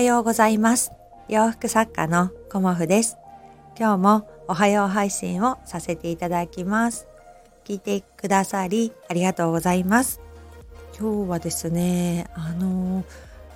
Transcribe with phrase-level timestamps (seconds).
[0.00, 0.92] はようございます。
[1.28, 3.18] 洋服作家のコモフです。
[3.78, 7.06] 今日もおはよう配信をさせていただきます。
[7.66, 10.22] 聞いてくださりありがとうございます。
[10.98, 13.04] 今日はですねあの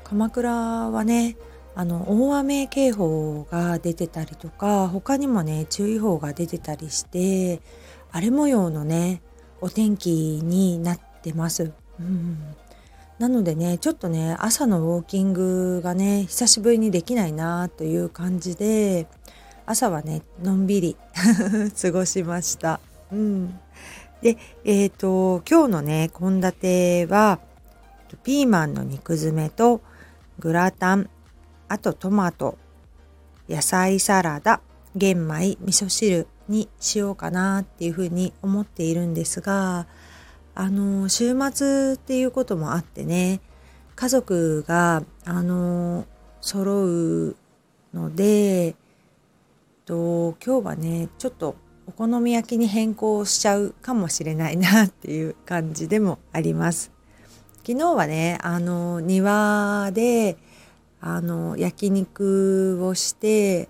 [0.04, 1.38] 鎌倉はね
[1.74, 7.62] あの大雨警報が出てたりとか他にもね注意報が出てたりして
[8.12, 9.22] 荒れ模様のね
[9.62, 10.10] お天気
[10.44, 11.72] になってます。
[11.98, 12.54] うん。
[13.18, 19.06] なのでねちょっとね朝のウォーキングがね久しぶりにできないなという感じで
[19.66, 20.96] 朝はねのんびり
[21.80, 22.80] 過ごしました。
[23.12, 23.60] うん、
[24.20, 27.38] でえっ、ー、と今日のね献立は
[28.22, 29.80] ピーマンの肉詰めと
[30.38, 31.08] グラタン
[31.68, 32.58] あとトマト
[33.48, 34.60] 野菜サラダ
[34.96, 39.86] 玄米味噌汁にしようかなっていうふうに思っているんですが
[40.54, 43.40] あの週末っていうこともあってね
[43.96, 46.06] 家族があの
[46.40, 47.36] 揃う
[47.92, 48.76] ので
[49.84, 51.56] と今日はねちょっと
[51.86, 56.90] お好み焼きに変更しちゃうかもしれないなっていう感じでもあります。
[57.66, 60.36] 昨日はねあの庭で
[61.00, 63.68] あの焼肉をして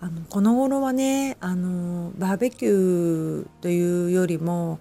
[0.00, 4.80] あのこの頃はねあのバーベキューというよりも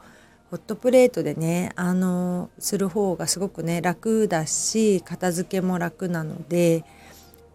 [0.49, 6.85] ホットプレートでねあのする方がすごくね楽だし片付けも楽なので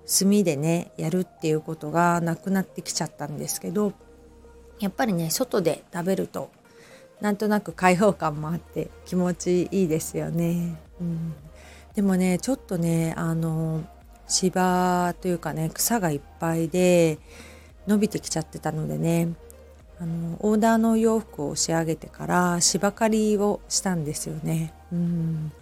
[0.07, 3.95] 炭でねやるっていうことがなくなってきちゃったんですけど
[4.79, 6.51] やっぱりね外で食べると
[7.21, 10.77] なんとなく開放感もあって気持ちいいですよね。
[11.01, 11.35] うん、
[11.95, 13.85] でもねちょっとねあの
[14.27, 17.19] 芝というかね草がいっぱいで
[17.87, 19.29] 伸びてきちゃってたのでね
[20.03, 24.75] あのオーダーの洋服を仕上げてから芝刈りをしたんですよね。
[24.93, 25.53] うん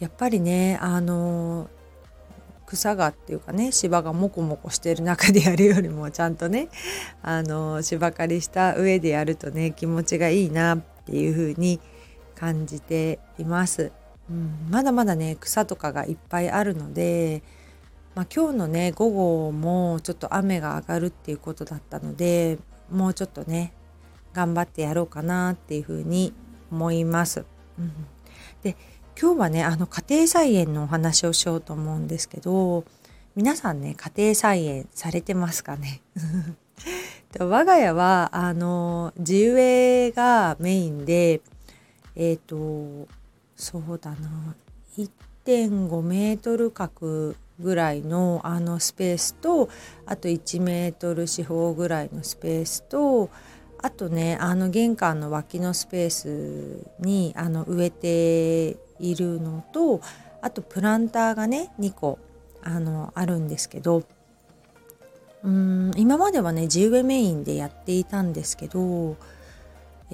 [0.00, 1.68] やっぱりねあの
[2.64, 6.68] 草がっていうかね芝がモコモコしてる中でやるよりもちゃんとね
[7.22, 11.78] あの芝刈りした上でやるとね気持ちがいいなっていう風に
[12.34, 13.92] 感じています。
[14.30, 17.42] うん、まだまだね草とかがいっぱいあるので、
[18.14, 22.56] まあ、今日のね午後もちょっと雨が上がるっていうことだったので
[22.90, 23.72] もうちょっとね
[24.32, 26.32] 頑張ってやろうかなっていうふうに
[26.70, 27.44] 思います。
[27.78, 27.92] うん、
[28.62, 28.76] で
[29.20, 32.84] 今日はねあの家庭菜園のお話をしようと思うんですけど
[33.36, 36.02] 皆さんね家庭菜園されてますかね？
[37.38, 41.40] 我が家はあの地植えがメインで
[42.14, 43.08] えっ、ー、と
[43.56, 44.54] そうだな
[44.96, 49.68] 1.5メートル角ぐらいのあのスペースと
[50.06, 53.30] あと1メートル四方ぐらいのスペースと
[53.78, 60.00] あとねあの玄関の脇のスペースにあの植えているのと
[60.40, 62.18] あとプランターがね2個
[62.62, 64.02] あのあるんですけど
[65.44, 69.16] うん今まではね地植えメインでやっていたんですけど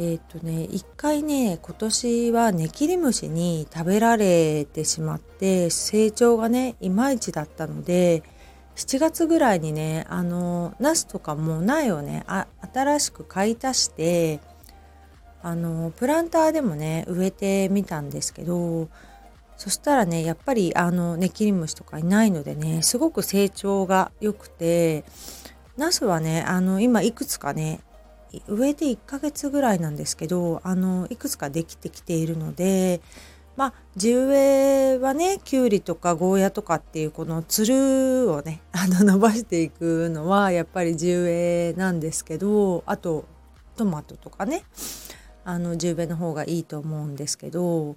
[0.03, 8.23] えっ、とね一回ね今年はネキリムシに食べられてしまって成長がねいまいちだったので
[8.77, 14.41] 7月ぐらいにねあのナスとかも苗をねあ新しく買い足して
[15.43, 18.89] あのプランターでもね植えてみたんですけど
[19.59, 25.05] そしたらねやっぱりあのネキリムシとかいないのでねすごく成長が良くて
[25.77, 27.81] ナスはねあの今いくつかね
[28.49, 33.01] 植えて1ヶ月ぐらいなんですけどあのいくつかできてきているので
[33.57, 34.37] まあ地植
[34.95, 43.25] えはねきゅうりとかゴーヤとかっていうこのつるをね あの伸ばしていくのはやっぱり地植えなんですけどあと
[43.77, 44.63] トマトとかね
[45.45, 47.97] あの地植えの方がいいと思うんですけど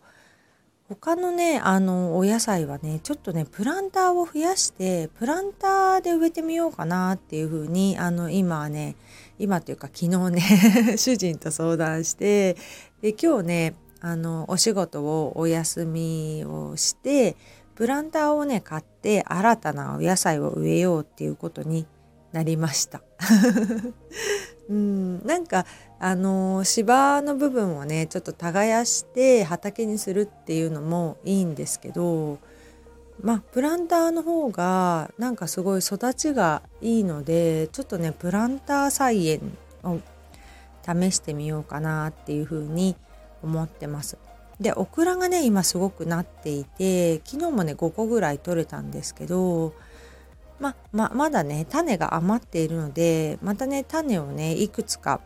[0.96, 8.96] 他のねあのお野菜はねちょっとねプランターを増やしてプランターで植えてみようかなっていうふうにあの今はね
[9.40, 12.56] 今というか昨日ね 主人と相談して
[13.02, 17.36] で今日ねあのお仕事をお休みをして
[17.76, 21.88] プランターをね買って新たなお野菜を植えようっていうことに
[22.32, 23.02] なりました。
[24.70, 25.66] うんなんか
[26.00, 32.40] あの芝の部分をねちょっと耕して畑にするっていうのもいいんですけど
[33.22, 40.00] まあプランターの方がなんかすごい育ちがいいのでちょっとねプランター菜園を
[40.86, 42.96] 試してみようかなっていうふうに
[43.42, 44.18] 思ってます。
[44.60, 49.74] でオクラがね今すごくなっていて昨日もね5個ぐらい取れたんですけど
[50.60, 55.22] まままだね種が余っているのでまたね種をねいくつか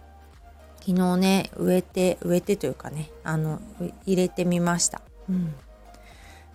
[0.80, 3.62] 昨日ね植えて植えてというかねあの
[4.06, 5.02] 入れてみました。
[5.30, 5.54] うん、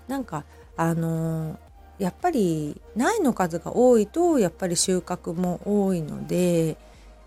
[0.09, 0.45] なんか
[0.77, 1.59] あの
[1.99, 6.77] やっぱり苗の数が多いとやっぱり収穫も多いので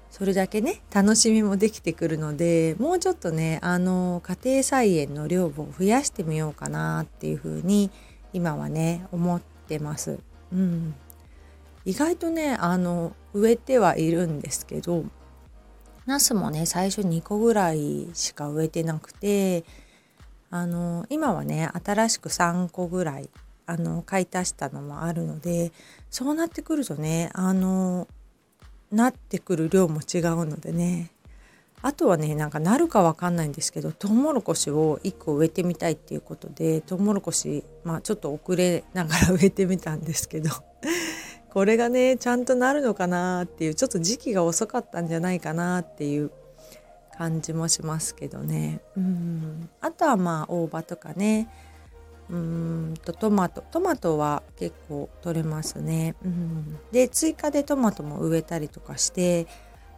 [0.10, 7.92] それだけね楽しみもできてくるのでもうちょっとねあの家庭菜園の量を増やしてみようかなっていうふうに
[8.34, 10.20] 今はね思ってます。
[10.52, 10.96] うん、
[11.86, 15.06] 意外とねあの植えてはいるんですけど
[16.06, 19.64] ナスもね最初2個ぐらいしか植えてなくて
[20.50, 23.30] あの今はね新しく3個ぐらい
[23.68, 25.72] あの買い足したのもあるので
[26.10, 28.08] そうなってくるとねあの
[28.92, 31.12] なってくる量も違うのでね
[31.82, 40.50] あとはねなんかなるかわかんないんですけどトウモロコシを1個植えてみたいっていうことでトウモロコシまあちょっと遅れながら植えてみたんですけど
[41.56, 46.30] これがねちゃんとなるのかなっていうちょっと時期が遅かったんじゃないかなっていう
[47.18, 48.82] 感じもしますけどね。
[48.98, 49.70] うん。
[49.80, 51.48] あとはまあ大葉とかね。
[52.30, 53.64] うんとトマト。
[53.72, 56.16] トマトは結構取れますね。
[56.26, 59.48] うん、で追加でトマトも植えたりとかして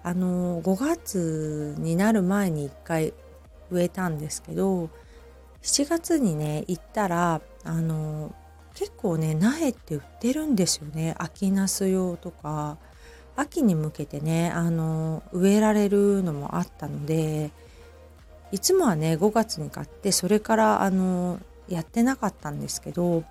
[0.03, 3.15] あの5月になる前に1回
[3.71, 4.91] 植えたんですけど
[5.63, 8.35] 7月にね行ったらあの
[8.77, 11.15] 結構ね苗って売ってるんですよね。
[11.17, 12.77] 秋ナス用とか。
[13.37, 17.51] 秋に向けてねあの植えられるのもあったので
[18.51, 21.39] いつもはね5月に買ってそれからあの
[21.69, 23.23] やってなかったんですけど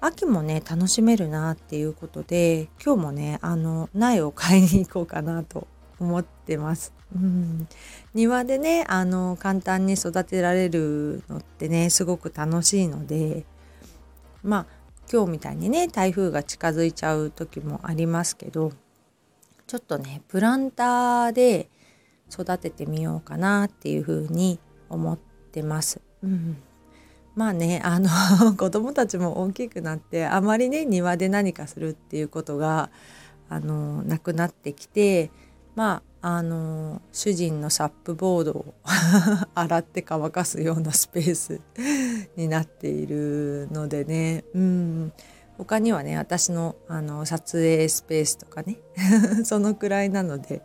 [0.00, 5.68] 秋もね楽しめるなっていうことで今日もねあの苗を買いに行こうかなと
[6.00, 6.92] 思ってます。
[7.14, 7.68] うん、
[8.12, 13.44] 庭でねあの簡単に育てられるのってねすごく楽しいので
[14.42, 18.72] まあ今日みたいにね台風が近づいちゃう時もありますけど
[19.66, 21.68] ちょっとねプランターで
[22.30, 24.58] 育ててみようかなっていうふうに
[24.88, 25.18] 思っ
[25.52, 26.00] てます。
[26.22, 26.56] うん
[27.34, 28.08] まあねあの
[28.56, 32.90] 子供たちも大きくなってあまりね庭で何かするっていうことが
[33.48, 35.30] あのなくなってきて
[35.74, 38.74] まああの主人のサップボードを
[39.54, 41.60] 洗って乾かすようなスペース
[42.34, 45.12] になっているのでねうん
[45.58, 48.78] 他にはね私のあの撮影スペースとかね
[49.44, 50.62] そのくらいなので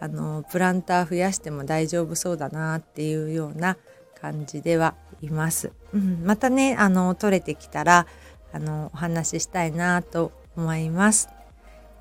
[0.00, 3.76] あのプランター増やしても大丈夫そうだなっていうような
[4.18, 5.72] 感じではいます。
[5.92, 8.06] うん、またねあの撮れてきたら
[8.50, 11.35] あのお話ししたいなと思います。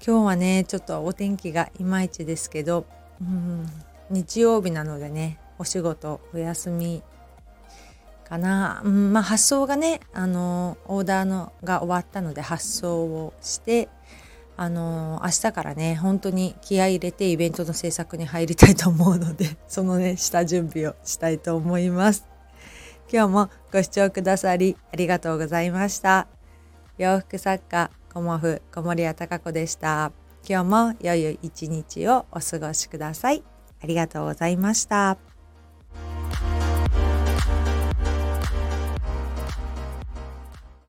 [0.06, 2.86] 今日はねちょっとお天気がいまいちですけど、
[3.20, 3.66] うん、
[4.12, 7.02] 日曜日なのでねお仕事お休み
[8.24, 13.90] かな、うん、まあ発送がねあのオーダーのが終わったので発送をして
[14.58, 22.28] あの明日からね本当に気合い入れてイベントの制作に入りたいと思うので そのね下準備をしたいと思います。
[23.12, 26.28] 今日もご視聴くださりありがとうございました。
[27.00, 30.14] 洋服作家コモフ小森屋隆子でした
[30.48, 33.44] 今日も良い一日をお過ごしください
[33.84, 35.35] ありがとうございました。